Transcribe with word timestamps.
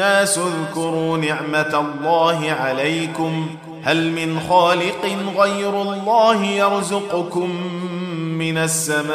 اذكروا 0.00 1.18
نعمة 1.18 1.80
الله 1.80 2.50
عليكم. 2.50 3.46
هل 3.82 4.10
من 4.12 4.40
خالق 4.40 5.06
غير 5.36 5.82
الله 5.82 6.44
يرزقكم 6.44 7.50
من 8.38 8.58
السماء 8.58 9.14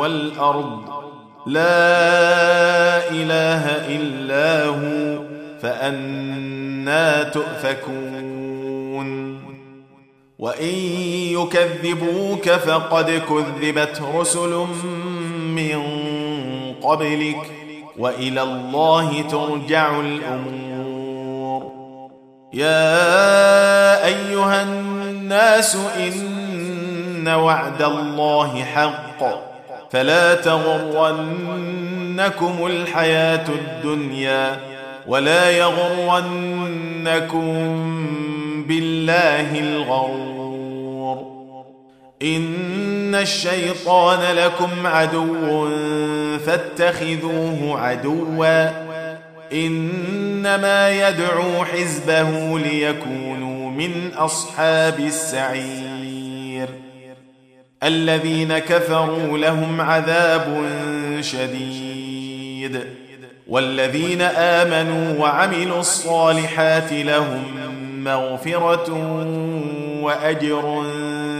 والأرض؟ 0.00 0.80
لا 1.46 3.10
إله 3.10 3.66
إلا 3.96 4.66
هو 4.66 5.22
فأنا 5.62 7.22
تؤفكون. 7.22 8.26
وإن 10.38 10.74
يكذبوك 11.32 12.50
فقد 12.50 13.10
كذبت 13.10 14.02
رسل 14.14 14.66
من 15.38 15.82
قبلك. 16.82 17.55
وإلى 17.98 18.42
الله 18.42 19.22
ترجع 19.22 20.00
الأمور. 20.00 21.72
يا 22.54 24.06
أيها 24.06 24.62
الناس 24.62 25.76
إن 25.96 27.28
وعد 27.28 27.82
الله 27.82 28.64
حق. 28.64 29.24
فلا 29.90 30.34
تغرنكم 30.34 31.46
الحياة 32.66 33.44
الدنيا 33.48 34.60
ولا 35.06 35.50
يغرنكم 35.50 36.26
بالله 38.68 39.58
الغرور. 39.58 40.45
إن 42.22 43.14
الشيطان 43.14 44.36
لكم 44.36 44.86
عدو 44.86 45.68
فاتخذوه 46.38 47.80
عدوا. 47.80 48.86
إنما 49.52 51.08
يدعو 51.08 51.64
حزبه 51.64 52.58
ليكونوا 52.58 53.70
من 53.70 54.10
أصحاب 54.16 55.00
السعير. 55.00 56.68
الذين 57.82 58.58
كفروا 58.58 59.38
لهم 59.38 59.80
عذاب 59.80 60.64
شديد. 61.20 62.80
والذين 63.48 64.22
آمنوا 64.22 65.18
وعملوا 65.18 65.80
الصالحات 65.80 66.92
لهم 66.92 67.44
مغفرة 68.04 68.92
وأجر 70.02 70.84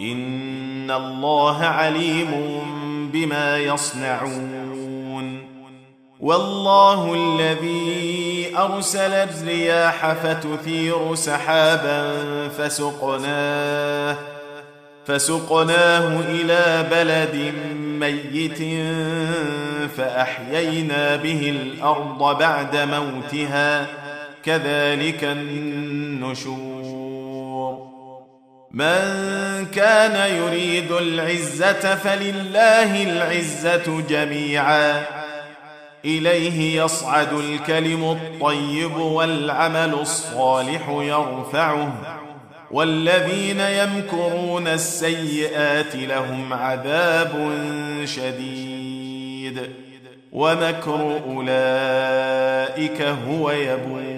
ان 0.00 0.90
الله 0.90 1.64
عليم 1.64 2.30
بما 3.12 3.58
يصنعون 3.58 5.48
والله 6.20 7.14
الذي 7.14 8.46
ارسل 8.56 9.12
الرياح 9.12 10.12
فتثير 10.12 11.14
سحابا 11.14 12.14
فسقناه 12.48 14.16
فسقناه 15.06 16.20
إلى 16.20 16.86
بلد 16.90 17.54
ميت 18.00 18.58
فاحيينا 19.96 21.16
به 21.16 21.50
الأرض 21.50 22.38
بعد 22.38 22.76
موتها 22.76 23.86
كذلك 24.44 25.24
النشور 25.24 26.67
من 28.70 29.66
كان 29.74 30.36
يريد 30.36 30.92
العزة 30.92 31.94
فلله 31.94 33.02
العزة 33.02 34.02
جميعا. 34.08 35.02
إليه 36.04 36.82
يصعد 36.82 37.32
الكلم 37.32 38.04
الطيب 38.10 38.96
والعمل 38.96 39.94
الصالح 39.94 40.88
يرفعه. 40.88 41.92
والذين 42.70 43.60
يمكرون 43.60 44.66
السيئات 44.66 45.96
لهم 45.96 46.52
عذاب 46.52 47.52
شديد. 48.04 49.70
ومكر 50.32 51.20
أولئك 51.26 53.02
هو 53.02 53.50
يبور. 53.50 54.17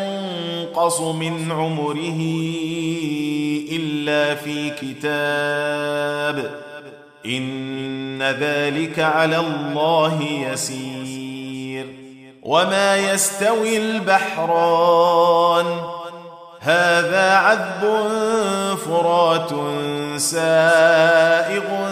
من 0.99 1.51
عمره 1.51 2.21
إلا 3.71 4.35
في 4.35 4.69
كتاب. 4.69 6.51
إن 7.25 8.23
ذلك 8.23 8.99
على 8.99 9.37
الله 9.37 10.23
يسير. 10.23 11.85
وما 12.43 12.97
يستوي 12.97 13.77
البحران. 13.77 15.65
هذا 16.59 17.35
عذب 17.35 18.07
فرات 18.77 19.49
سائغ 20.17 21.91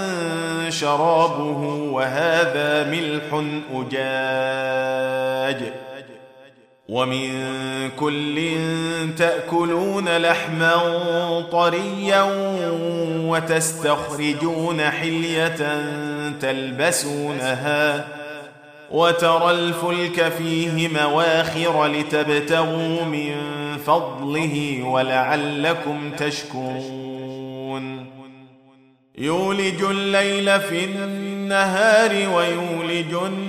شرابه 0.69 1.63
وهذا 1.91 2.91
ملح 2.91 3.43
أجاج. 3.73 5.73
ومن 6.89 7.29
كل 7.89 8.55
تأكلون 9.17 10.17
لحما 10.17 10.75
طريا 11.51 12.23
وتستخرجون 13.25 14.81
حلية 14.81 15.57
تلبسونها 16.41 18.07
وترى 18.91 19.51
الفلك 19.51 20.31
فيه 20.37 20.87
مواخر 20.87 21.85
لتبتغوا 21.87 23.03
من 23.05 23.35
فضله 23.85 24.83
ولعلكم 24.83 26.11
تشكرون. 26.17 26.99
يولج 29.17 29.83
الليل 29.83 30.59
في 30.59 30.85
النهار 30.85 32.11
ويولج 32.11 33.13
النهار 33.13 33.48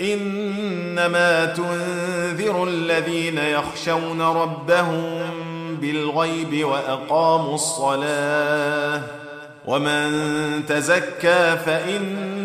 إنما 0.00 1.44
تنذر 1.44 2.64
الذين 2.64 3.38
يخشون 3.38 4.22
ربهم 4.22 5.30
بالغيب 5.80 6.64
وأقاموا 6.64 7.54
الصلاة 7.54 9.02
ومن 9.66 10.10
تزكى 10.68 11.56
فإنما 11.66 12.40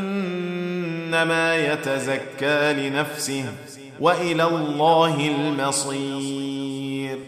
يتزكى 1.55 2.73
لنفسه 2.73 3.45
وإلى 3.99 4.43
الله 4.43 5.27
المصير 5.27 7.19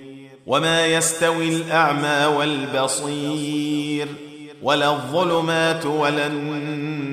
وما 0.47 0.85
يستوي 0.85 1.49
الأعمى 1.49 2.25
والبصير 2.37 4.07
ولا 4.61 4.91
الظلمات 4.91 5.85
ولا 5.85 6.27
النور 6.27 7.12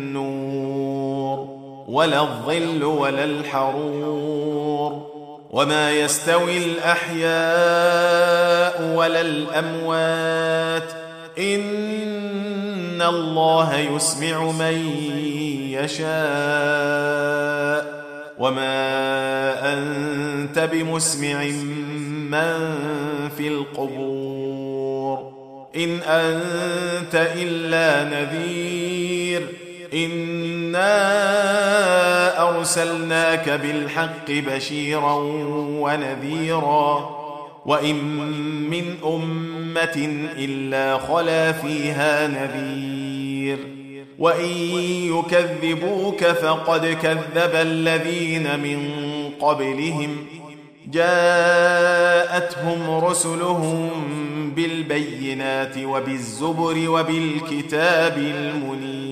ولا 1.90 2.20
الظل 2.20 2.84
ولا 2.84 3.24
الحرور 3.24 5.10
وما 5.50 5.92
يستوي 5.92 6.58
الأحياء 6.58 7.30
ولا 8.94 9.20
الأموات 9.20 10.92
إن 11.38 13.02
الله 13.02 13.76
يسمع 13.76 14.50
من 14.50 14.74
يشاء 15.70 16.10
وما 18.38 19.72
أنت 19.72 20.58
بمسمع 20.58 21.44
من 22.30 22.78
في 23.36 23.48
القبور 23.48 25.32
إن 25.76 25.98
أنت 25.98 27.14
إلا 27.14 28.04
نذير 28.04 29.59
انا 29.94 30.88
ارسلناك 32.48 33.48
بالحق 33.48 34.30
بشيرا 34.30 35.14
ونذيرا 35.80 37.20
وان 37.66 37.94
من 38.70 38.96
امه 39.04 40.28
الا 40.38 40.98
خلا 40.98 41.52
فيها 41.52 42.26
نذير 42.26 43.58
وان 44.18 44.50
يكذبوك 45.18 46.24
فقد 46.24 46.86
كذب 46.86 47.54
الذين 47.54 48.60
من 48.60 48.90
قبلهم 49.40 50.16
جاءتهم 50.86 52.24
رسلهم 53.04 53.90
بالبينات 54.56 55.78
وبالزبر 55.78 56.90
وبالكتاب 56.90 58.18
المنير 58.18 59.09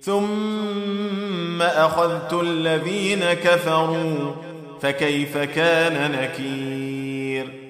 ثم 0.00 1.62
أخذت 1.62 2.32
الذين 2.32 3.32
كفروا 3.32 4.32
فكيف 4.82 5.38
كان 5.38 6.12
نكير؟ 6.12 7.60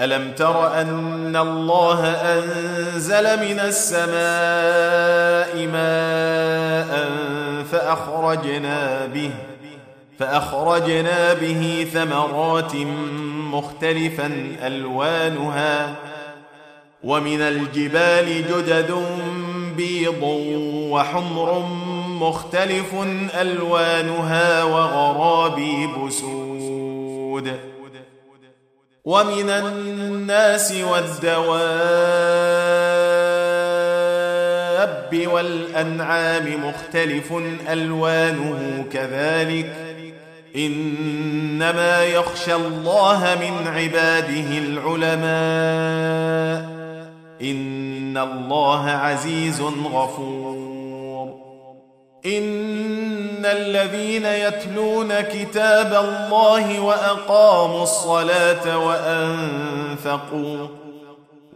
ألم 0.00 0.32
تر 0.32 0.80
أن 0.80 1.36
الله 1.36 2.06
أنزل 2.06 3.24
من 3.24 3.60
السماء 3.60 4.06
ماء 5.66 7.10
فأخرجنا 7.72 9.06
به 9.06 9.30
فأخرجنا 10.18 11.34
به 11.34 11.86
ثمرات 11.92 12.76
مختلفا 13.52 14.56
ألوانها 14.62 15.94
ومن 17.04 17.40
الجبال 17.40 18.44
جدد 18.48 18.94
بيض 19.76 20.22
وحمر 20.90 21.66
مختلف 22.08 22.94
ألوانها 23.40 24.64
وغرابيب 24.64 26.10
سود. 26.10 27.52
ومن 29.04 29.50
الناس 29.50 30.72
والدواب 30.72 31.60
والأنعام 35.26 36.68
مختلف 36.68 37.32
ألوانه 37.68 38.84
كذلك. 38.92 39.72
إنما 40.56 42.04
يخشى 42.04 42.54
الله 42.54 43.38
من 43.40 43.68
عباده 43.68 44.58
العلماء. 44.58 45.30
إن 47.42 48.18
الله 48.18 48.90
عزيز 48.90 49.60
غفور 49.94 50.49
إن 52.26 53.46
الذين 53.46 54.26
يتلون 54.26 55.20
كتاب 55.20 55.92
الله 56.04 56.80
وأقاموا 56.80 57.82
الصلاة 57.82 58.78
وأنفقوا 58.78 60.66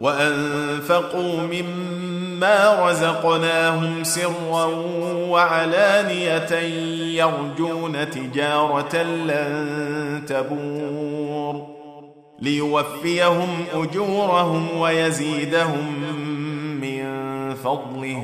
وأنفقوا 0.01 1.37
مما 1.41 2.89
رزقناهم 2.89 4.03
سرا 4.03 4.65
وعلانية 5.29 6.53
يرجون 7.21 8.09
تجارة 8.09 8.95
لن 9.03 10.21
تبور 10.27 11.67
ليوفيهم 12.39 13.65
أجورهم 13.73 14.79
ويزيدهم 14.79 15.93
من 16.81 17.05
فضله 17.55 18.23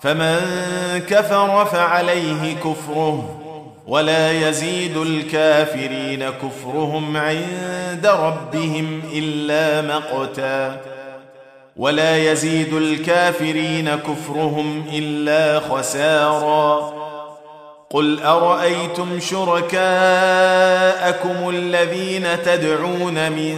فمن 0.00 0.40
كفر 1.08 1.64
فعليه 1.64 2.54
كفره 2.54 3.40
ولا 3.86 4.48
يزيد 4.48 4.96
الكافرين 4.96 6.30
كفرهم 6.30 7.16
عند 7.16 8.06
ربهم 8.06 9.02
إلا 9.12 9.96
مقتا 9.96 10.80
ولا 11.76 12.32
يزيد 12.32 12.74
الكافرين 12.74 13.90
كفرهم 13.96 14.84
إلا 14.92 15.60
خسارا 15.60 16.92
قل 17.90 18.22
أرأيتم 18.22 19.20
شركاءكم 19.20 19.80
الذين 21.48 22.42
تدعون 22.44 23.32
من 23.32 23.56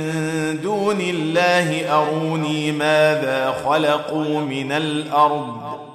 دون 0.62 1.00
الله 1.00 1.94
أروني 1.94 2.72
ماذا 2.72 3.54
خلقوا 3.64 4.40
من 4.40 4.72
الأرض 4.72 5.91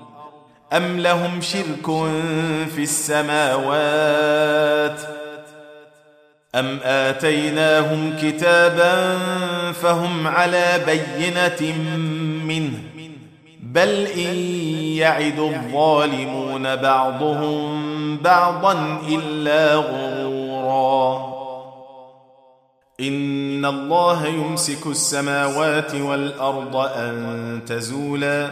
أم 0.74 1.00
لهم 1.00 1.42
شرك 1.42 1.86
في 2.76 2.84
السماوات؟ 2.84 3.68
أم 6.56 6.80
آتيناهم 6.84 8.18
كتابا 8.22 9.18
فهم 9.72 10.28
على 10.28 10.82
بينة 10.86 11.76
منه؟ 12.46 12.80
بل 13.64 14.06
إن 14.06 14.36
يعد 14.98 15.40
الظالمون 15.40 16.76
بعضهم 16.76 18.18
بعضا 18.18 19.02
إلا 19.08 19.76
غرورا. 19.76 21.38
إن 23.00 23.66
الله 23.66 24.28
يمسك 24.28 24.88
السماوات 24.88 25.96
والأرض 25.96 26.76
أن 26.76 27.62
تزولا. 27.68 28.52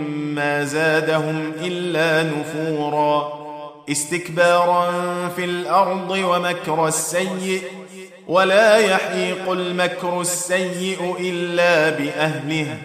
ما 0.41 0.63
زادهم 0.63 1.51
إلا 1.61 2.23
نفورا. 2.23 3.41
استكبارا 3.91 4.91
في 5.35 5.45
الأرض 5.45 6.11
ومكر 6.11 6.87
السيء 6.87 7.61
ولا 8.27 8.77
يحيق 8.77 9.51
المكر 9.51 10.21
السيء 10.21 11.15
إلا 11.19 11.89
بأهله. 11.89 12.77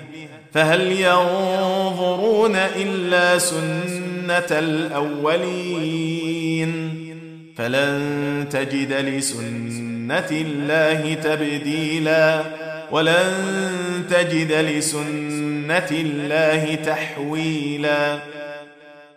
فهل 0.53 0.93
ينظرون 0.93 2.57
إلا 2.57 3.39
سنة 3.39 4.59
الأولين؟ 4.59 6.27
فلن 7.57 8.47
تجد 8.51 8.93
لسنة 8.93 10.31
الله 10.31 11.15
تبديلا 11.15 12.43
ولن 12.91 13.33
تجد 14.11 14.53
لسنه 15.67 15.91
الله 15.91 16.75
تحويلا. 16.75 18.19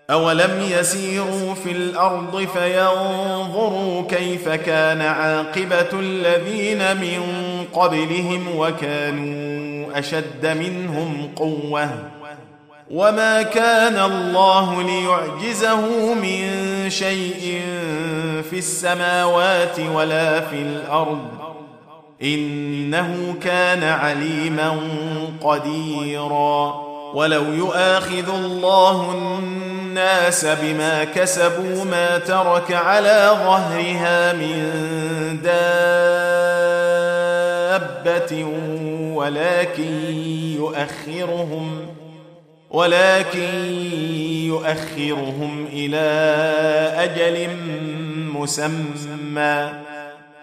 أولم 0.09 0.67
يسيروا 0.71 1.53
في 1.53 1.71
الأرض 1.71 2.47
فينظروا 2.53 4.03
كيف 4.07 4.49
كان 4.49 5.01
عاقبة 5.01 5.99
الذين 5.99 6.97
من 6.97 7.21
قبلهم 7.73 8.57
وكانوا 8.57 9.99
أشد 9.99 10.45
منهم 10.45 11.31
قوة. 11.35 11.89
وما 12.91 13.41
كان 13.41 13.99
الله 14.11 14.83
ليعجزه 14.83 16.13
من 16.13 16.43
شيء 16.89 17.61
في 18.49 18.57
السماوات 18.57 19.79
ولا 19.79 20.39
في 20.41 20.55
الأرض. 20.55 21.48
إنه 22.23 23.35
كان 23.43 23.83
عليما 23.83 24.77
قديرا. 25.41 26.89
ولو 27.13 27.43
يؤاخذ 27.43 28.29
الله 28.29 29.11
الناس 29.11 30.45
بما 30.45 31.03
كسبوا 31.03 31.83
ما 31.83 32.17
ترك 32.17 32.71
على 32.71 33.31
ظهرها 33.43 34.33
من 34.33 34.69
دابة 37.89 38.45
ولكن 39.15 40.15
يؤخرهم 40.55 41.87
ولكن 42.69 43.65
يؤخرهم 44.45 45.67
إلى 45.73 46.07
أجل 46.97 47.49
مسمى. 48.33 49.88